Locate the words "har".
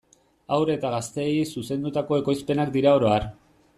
3.17-3.29